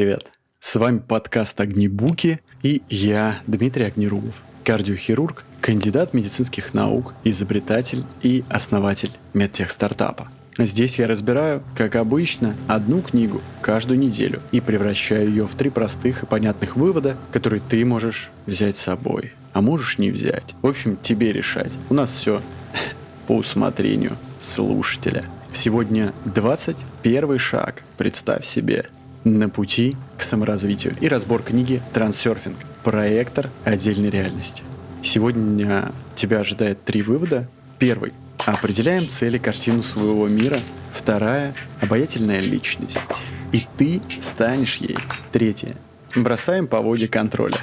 [0.00, 0.30] Привет!
[0.60, 9.12] С вами подкаст «Огнебуки» и я, Дмитрий Огнерубов, кардиохирург, кандидат медицинских наук, изобретатель и основатель
[9.34, 10.28] медтех-стартапа.
[10.56, 16.22] Здесь я разбираю, как обычно, одну книгу каждую неделю и превращаю ее в три простых
[16.22, 20.54] и понятных вывода, которые ты можешь взять с собой, а можешь не взять.
[20.62, 21.72] В общем, тебе решать.
[21.90, 22.40] У нас все
[23.26, 25.26] по усмотрению слушателя.
[25.52, 28.86] Сегодня 21 шаг, представь себе,
[29.24, 32.56] на пути к саморазвитию и разбор книги «Трансерфинг.
[32.82, 34.62] Проектор отдельной реальности».
[35.02, 37.48] Сегодня тебя ожидает три вывода.
[37.78, 38.12] Первый.
[38.38, 40.58] Определяем цели картину своего мира.
[40.94, 41.54] Вторая.
[41.80, 43.22] Обаятельная личность.
[43.52, 44.96] И ты станешь ей.
[45.32, 45.76] Третье.
[46.14, 47.58] Бросаем по воде контроля.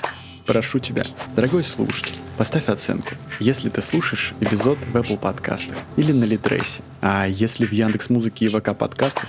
[0.45, 1.03] Прошу тебя,
[1.35, 6.81] дорогой слушатель, поставь оценку, если ты слушаешь эпизод в Apple подкастах или на Литресе.
[7.01, 9.27] А если в Яндекс Музыке и ВК подкастах,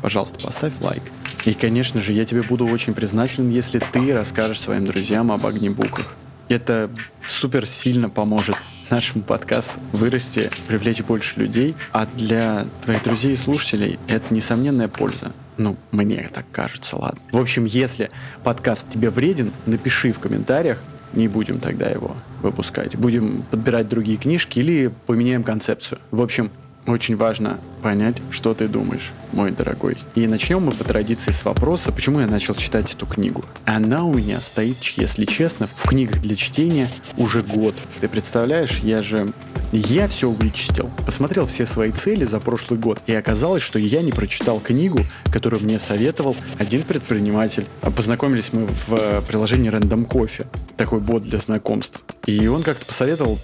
[0.00, 1.02] пожалуйста, поставь лайк.
[1.44, 6.14] И, конечно же, я тебе буду очень признателен, если ты расскажешь своим друзьям об огнебуках.
[6.48, 6.90] Это
[7.26, 8.56] супер сильно поможет
[8.90, 15.32] нашему подкасту вырасти, привлечь больше людей, а для твоих друзей и слушателей это несомненная польза.
[15.56, 17.20] Ну, мне так кажется, ладно.
[17.32, 18.10] В общем, если
[18.42, 22.96] подкаст тебе вреден, напиши в комментариях, не будем тогда его выпускать.
[22.96, 26.00] Будем подбирать другие книжки или поменяем концепцию.
[26.10, 26.50] В общем,
[26.90, 29.96] очень важно понять, что ты думаешь, мой дорогой.
[30.14, 33.44] И начнем мы по традиции с вопроса, почему я начал читать эту книгу.
[33.64, 37.74] Она у меня стоит, если честно, в книгах для чтения уже год.
[38.00, 39.28] Ты представляешь, я же
[39.72, 44.10] я все вычистил, посмотрел все свои цели за прошлый год, и оказалось, что я не
[44.10, 45.00] прочитал книгу,
[45.32, 47.66] которую мне советовал один предприниматель.
[47.94, 50.46] Познакомились мы в э, приложении Random Coffee,
[50.76, 52.02] такой бот для знакомств.
[52.26, 53.38] И он как-то посоветовал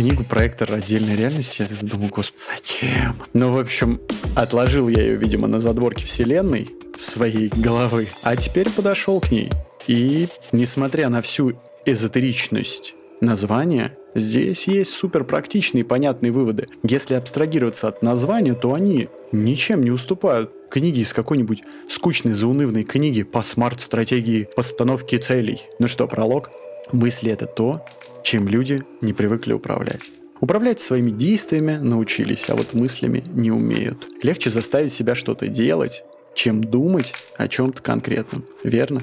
[0.00, 1.68] книгу проектор отдельной реальности.
[1.68, 3.16] Я думаю, господи, зачем?
[3.34, 4.00] Ну, в общем,
[4.34, 9.50] отложил я ее, видимо, на задворке вселенной своей головы, а теперь подошел к ней.
[9.86, 11.52] И, несмотря на всю
[11.84, 16.68] эзотеричность названия, здесь есть супер практичные и понятные выводы.
[16.82, 23.22] Если абстрагироваться от названия, то они ничем не уступают книге из какой-нибудь скучной заунывной книги
[23.22, 25.60] по смарт-стратегии постановки целей.
[25.78, 26.50] Ну что, пролог?
[26.90, 27.84] Мысли— это то,
[28.22, 30.10] чем люди не привыкли управлять.
[30.40, 34.04] Управлять своими действиями научились, а вот мыслями не умеют.
[34.22, 36.02] Легче заставить себя что-то делать,
[36.34, 38.44] чем думать о чем-то конкретном.
[38.64, 39.02] Верно?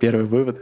[0.00, 0.60] Первый вывод.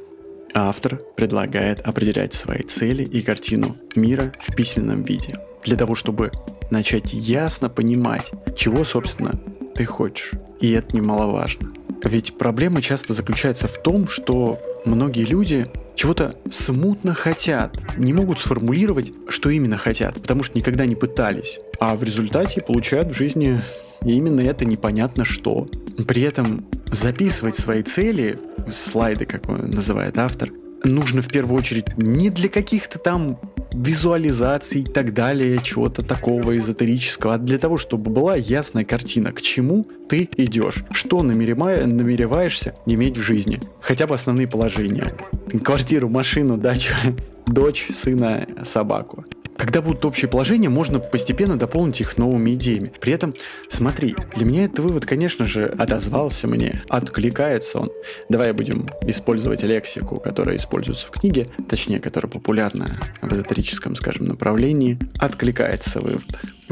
[0.54, 5.38] Автор предлагает определять свои цели и картину мира в письменном виде.
[5.62, 6.30] Для того, чтобы
[6.70, 9.38] начать ясно понимать, чего, собственно,
[9.74, 10.32] ты хочешь.
[10.60, 11.72] И это немаловажно.
[12.04, 19.12] Ведь проблема часто заключается в том, что многие люди чего-то смутно хотят, не могут сформулировать,
[19.28, 21.58] что именно хотят, потому что никогда не пытались.
[21.80, 23.60] А в результате получают в жизни
[24.04, 25.68] именно это непонятно что.
[26.06, 28.38] При этом записывать свои цели,
[28.70, 30.50] слайды, как он называет автор,
[30.84, 33.40] нужно в первую очередь не для каких-то там
[33.76, 39.42] визуализаций и так далее, чего-то такого эзотерического, а для того, чтобы была ясная картина, к
[39.42, 43.60] чему ты идешь, что намереваешься иметь в жизни.
[43.80, 45.14] Хотя бы основные положения.
[45.62, 46.94] Квартиру, машину, дачу,
[47.46, 49.24] дочь, сына, собаку.
[49.56, 52.92] Когда будут общие положения, можно постепенно дополнить их новыми идеями.
[53.00, 53.34] При этом,
[53.68, 57.90] смотри, для меня этот вывод, конечно же, отозвался мне, откликается он.
[58.28, 64.98] Давай будем использовать лексику, которая используется в книге, точнее, которая популярна в эзотерическом, скажем, направлении.
[65.18, 66.24] Откликается вывод.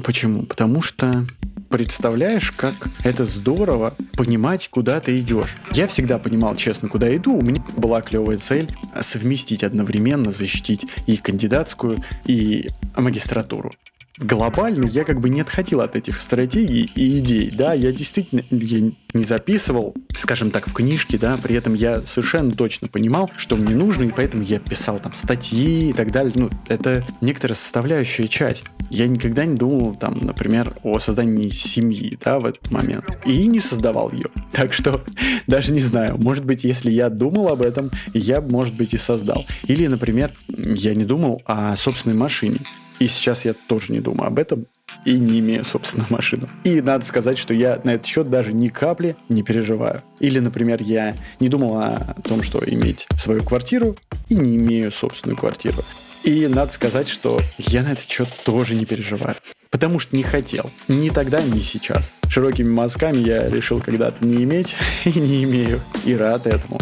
[0.02, 0.42] Почему?
[0.42, 1.26] Потому что
[1.74, 5.56] представляешь, как это здорово понимать, куда ты идешь.
[5.72, 7.36] Я всегда понимал, честно, куда иду.
[7.36, 8.68] У меня была клевая цель
[9.00, 13.72] совместить одновременно, защитить и кандидатскую, и магистратуру
[14.18, 18.90] глобально я как бы не отходил от этих стратегий и идей, да, я действительно я
[19.12, 23.74] не записывал, скажем так, в книжке, да, при этом я совершенно точно понимал, что мне
[23.74, 28.66] нужно, и поэтому я писал там статьи и так далее, ну, это некоторая составляющая часть.
[28.90, 33.60] Я никогда не думал, там, например, о создании семьи, да, в этот момент, и не
[33.60, 34.26] создавал ее.
[34.52, 35.04] Так что,
[35.46, 39.44] даже не знаю, может быть, если я думал об этом, я, может быть, и создал.
[39.66, 42.60] Или, например, я не думал о собственной машине.
[42.98, 44.66] И сейчас я тоже не думаю об этом
[45.04, 46.48] и не имею собственную машину.
[46.64, 50.02] И надо сказать, что я на этот счет даже ни капли не переживаю.
[50.20, 53.96] Или, например, я не думал о том, что иметь свою квартиру
[54.28, 55.78] и не имею собственную квартиру.
[56.22, 59.36] И надо сказать, что я на этот счет тоже не переживаю.
[59.70, 60.70] Потому что не хотел.
[60.88, 62.14] Ни тогда, ни сейчас.
[62.28, 65.80] Широкими мазками я решил когда-то не иметь и не имею.
[66.04, 66.78] И рад этому.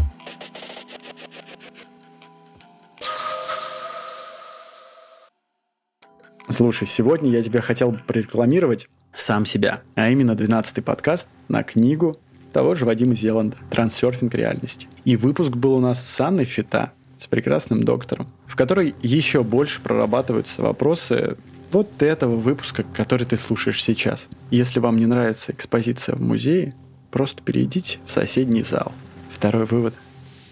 [6.52, 12.18] Слушай, сегодня я тебе хотел бы прорекламировать сам себя, а именно 12-й подкаст на книгу
[12.52, 14.86] того же Вадима Зеланда «Трансерфинг реальности».
[15.06, 19.80] И выпуск был у нас с Анной Фита, с прекрасным доктором, в которой еще больше
[19.80, 21.38] прорабатываются вопросы
[21.70, 24.28] вот этого выпуска, который ты слушаешь сейчас.
[24.50, 26.74] Если вам не нравится экспозиция в музее,
[27.10, 28.92] просто перейдите в соседний зал.
[29.30, 29.94] Второй вывод.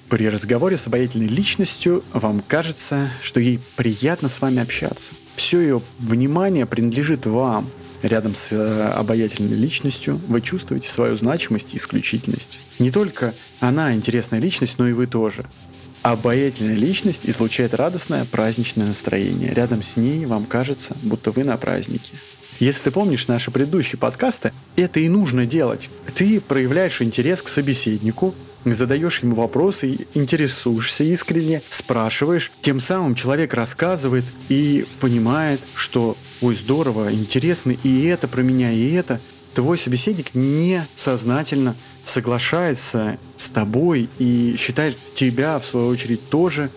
[0.08, 5.12] При разговоре с обаятельной личностью вам кажется, что ей приятно с вами общаться.
[5.36, 7.68] Все ее внимание принадлежит вам.
[8.02, 12.58] Рядом с э, обаятельной личностью вы чувствуете свою значимость и исключительность.
[12.78, 15.44] Не только она интересная личность, но и вы тоже.
[16.02, 19.52] Обаятельная личность излучает радостное праздничное настроение.
[19.52, 22.12] Рядом с ней вам кажется, будто вы на празднике.
[22.58, 25.90] Если ты помнишь наши предыдущие подкасты, это и нужно делать.
[26.14, 28.34] Ты проявляешь интерес к собеседнику,
[28.64, 32.50] задаешь ему вопросы, интересуешься искренне, спрашиваешь.
[32.62, 38.92] Тем самым человек рассказывает и понимает, что ой, здорово, интересно, и это про меня, и
[38.92, 39.20] это
[39.54, 41.74] твой собеседник несознательно
[42.06, 46.70] соглашается с тобой и считает тебя, в свою очередь, тоже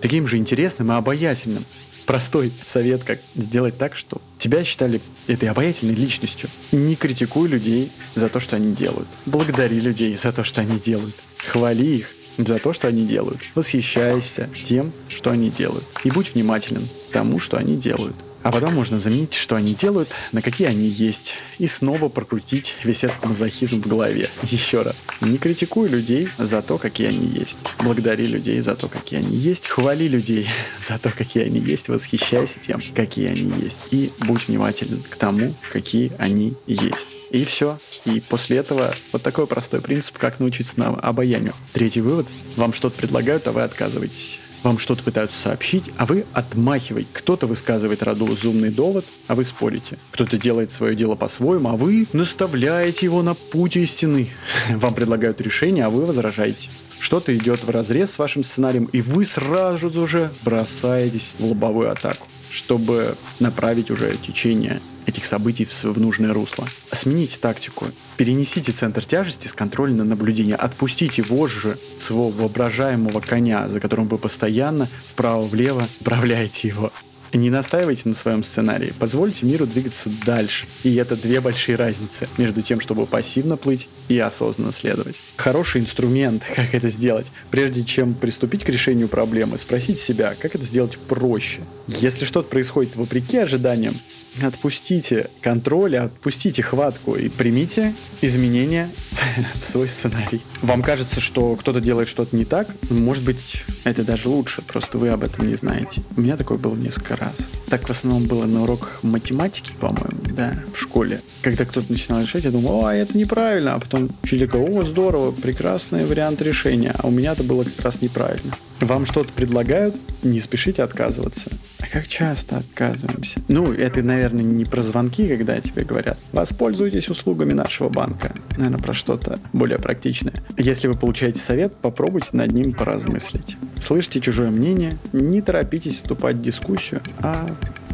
[0.00, 1.64] таким же интересным и обаятельным.
[2.06, 6.48] Простой совет, как сделать так, что тебя считали этой обаятельной личностью.
[6.72, 9.08] Не критикуй людей за то, что они делают.
[9.26, 11.14] Благодари людей за то, что они делают.
[11.38, 12.08] Хвали их
[12.38, 13.40] за то, что они делают.
[13.54, 15.84] Восхищайся тем, что они делают.
[16.04, 18.16] И будь внимателен тому, что они делают.
[18.42, 23.04] А потом можно заменить, что они делают, на какие они есть, и снова прокрутить весь
[23.04, 24.30] этот мазохизм в голове.
[24.42, 24.96] Еще раз.
[25.20, 27.58] Не критикуй людей за то, какие они есть.
[27.78, 29.66] Благодари людей за то, какие они есть.
[29.66, 30.48] Хвали людей
[30.78, 31.88] за то, какие они есть.
[31.88, 33.88] Восхищайся тем, какие они есть.
[33.90, 37.10] И будь внимателен к тому, какие они есть.
[37.30, 37.78] И все.
[38.06, 41.52] И после этого вот такой простой принцип, как научиться на обаянию.
[41.72, 42.26] Третий вывод.
[42.56, 47.08] Вам что-то предлагают, а вы отказываетесь вам что-то пытаются сообщить, а вы отмахиваете.
[47.12, 49.98] Кто-то высказывает разумный довод, а вы спорите.
[50.10, 54.28] Кто-то делает свое дело по-своему, а вы наставляете его на путь истины.
[54.70, 56.70] Вам предлагают решение, а вы возражаете.
[56.98, 62.26] Что-то идет в разрез с вашим сценарием, и вы сразу же бросаетесь в лобовую атаку,
[62.50, 64.80] чтобы направить уже течение
[65.10, 66.66] этих событий в нужное русло.
[66.92, 67.86] Смените тактику.
[68.16, 70.56] Перенесите центр тяжести с контроля на наблюдение.
[70.56, 76.90] Отпустите вожжи своего воображаемого коня, за которым вы постоянно вправо-влево управляете его.
[77.32, 80.66] Не настаивайте на своем сценарии, позвольте миру двигаться дальше.
[80.82, 85.22] И это две большие разницы между тем, чтобы пассивно плыть и осознанно следовать.
[85.36, 87.30] Хороший инструмент, как это сделать.
[87.50, 91.60] Прежде чем приступить к решению проблемы, спросить себя, как это сделать проще.
[91.86, 93.94] Если что-то происходит вопреки ожиданиям,
[94.42, 98.88] отпустите контроль, отпустите хватку и примите изменения
[99.60, 100.40] в свой сценарий.
[100.62, 105.08] Вам кажется, что кто-то делает что-то не так, может быть, это даже лучше, просто вы
[105.08, 106.02] об этом не знаете.
[106.16, 107.34] У меня такое было несколько раз.
[107.68, 111.20] Так в основном было на уроках математики, по-моему, да, в школе.
[111.42, 116.04] Когда кто-то начинал решать, я думал, о, это неправильно, а потом говорит, о, здорово, прекрасный
[116.04, 118.52] вариант решения, а у меня это было как раз неправильно.
[118.80, 121.50] Вам что-то предлагают, не спешите отказываться.
[121.80, 123.40] А как часто отказываемся?
[123.48, 128.34] Ну, это, наверное, не про звонки, когда тебе говорят, воспользуйтесь услугами нашего банка.
[128.56, 130.34] Наверное, про что-то более практичное.
[130.56, 133.56] Если вы получаете совет, попробуйте над ним поразмыслить.
[133.80, 137.48] Слышите чужое мнение, не торопитесь вступать в дискуссию, а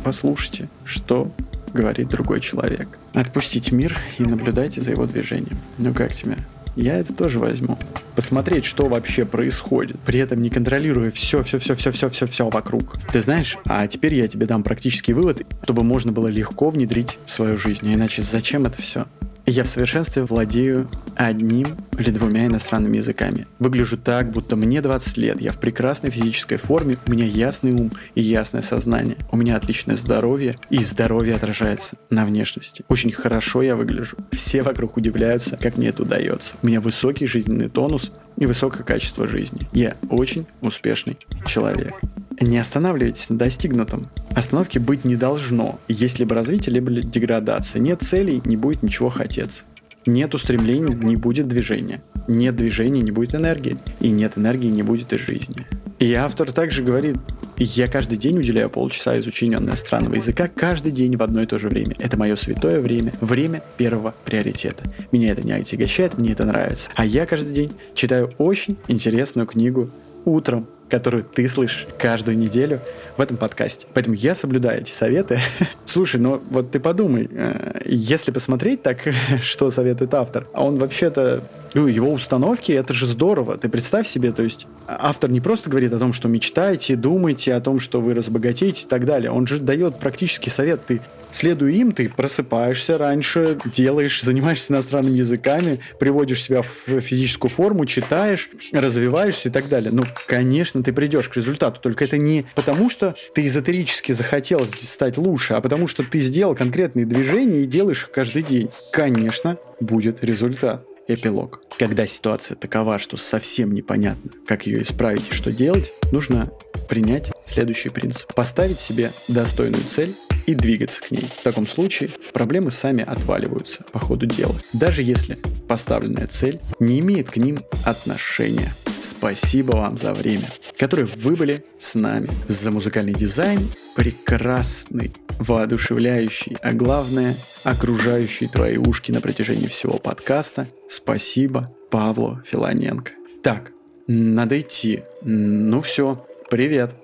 [0.04, 1.30] послушайте, что
[1.72, 2.98] говорит другой человек.
[3.12, 5.58] Отпустите мир и наблюдайте за его движением.
[5.78, 6.36] Ну как тебе?
[6.76, 7.78] Я это тоже возьму.
[8.14, 12.48] Посмотреть, что вообще происходит, при этом не контролируя все, все, все, все, все, все, все
[12.50, 12.98] вокруг.
[13.12, 17.30] Ты знаешь, а теперь я тебе дам практический вывод, чтобы можно было легко внедрить в
[17.30, 17.88] свою жизнь.
[17.90, 19.06] А иначе зачем это все?
[19.48, 23.46] Я в совершенстве владею одним или двумя иностранными языками.
[23.60, 27.92] Выгляжу так, будто мне 20 лет, я в прекрасной физической форме, у меня ясный ум
[28.16, 29.16] и ясное сознание.
[29.30, 32.84] У меня отличное здоровье, и здоровье отражается на внешности.
[32.88, 34.16] Очень хорошо я выгляжу.
[34.32, 36.56] Все вокруг удивляются, как мне это удается.
[36.62, 39.60] У меня высокий жизненный тонус и высокое качество жизни.
[39.72, 41.94] Я очень успешный человек.
[42.40, 44.08] Не останавливайтесь на достигнутом.
[44.34, 45.78] Остановки быть не должно.
[45.88, 47.80] Есть либо развитие, либо деградация.
[47.80, 49.64] Нет целей, не будет ничего хотеться.
[50.04, 52.02] Нет устремлений, не будет движения.
[52.28, 53.78] Нет движения, не будет энергии.
[54.00, 55.66] И нет энергии, не будет и жизни.
[55.98, 57.16] И автор также говорит,
[57.56, 61.70] я каждый день уделяю полчаса изучению иностранного языка, каждый день в одно и то же
[61.70, 61.96] время.
[61.98, 64.84] Это мое святое время, время первого приоритета.
[65.10, 66.90] Меня это не отягощает, мне это нравится.
[66.94, 69.90] А я каждый день читаю очень интересную книгу
[70.26, 72.80] утром, которую ты слышишь каждую неделю
[73.16, 73.86] в этом подкасте.
[73.94, 75.40] Поэтому я соблюдаю эти советы.
[75.84, 78.98] Слушай, ну вот ты подумай, э, если посмотреть так,
[79.42, 81.42] что советует автор, а он вообще-то
[81.84, 83.58] его установки, это же здорово.
[83.58, 87.60] Ты представь себе, то есть автор не просто говорит о том, что мечтайте, думайте о
[87.60, 89.30] том, что вы разбогатеете и так далее.
[89.30, 90.86] Он же дает практический совет.
[90.86, 97.84] Ты следуя им, ты просыпаешься раньше, делаешь, занимаешься иностранными языками, приводишь себя в физическую форму,
[97.84, 99.90] читаешь, развиваешься и так далее.
[99.92, 105.18] Ну, конечно, ты придешь к результату, только это не потому, что ты эзотерически захотел стать
[105.18, 108.70] лучше, а потому что ты сделал конкретные движения и делаешь их каждый день.
[108.92, 110.86] Конечно, будет результат.
[111.08, 111.62] Эпилог.
[111.78, 116.50] Когда ситуация такова, что совсем непонятно, как ее исправить и что делать, нужно
[116.88, 118.32] принять следующий принцип.
[118.34, 120.14] Поставить себе достойную цель
[120.46, 121.28] и двигаться к ней.
[121.40, 124.54] В таком случае проблемы сами отваливаются по ходу дела.
[124.72, 125.36] Даже если
[125.68, 128.72] поставленная цель не имеет к ним отношения.
[129.00, 130.48] Спасибо вам за время,
[130.78, 132.30] которое вы были с нами.
[132.48, 137.34] За музыкальный дизайн прекрасный, воодушевляющий, а главное,
[137.64, 140.68] окружающий твои ушки на протяжении всего подкаста.
[140.88, 143.12] Спасибо Павлу Филоненко.
[143.42, 143.72] Так,
[144.06, 145.02] надо идти.
[145.22, 146.94] Ну все, привет.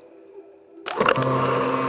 [0.95, 1.82] Thank.